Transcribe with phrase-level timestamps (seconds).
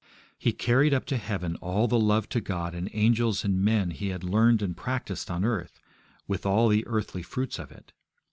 [0.35, 4.07] He carried up to heaven all the love to God and angels and men He
[4.09, 5.79] had learned and practised on earth,
[6.27, 7.91] with all the earthly fruits of it.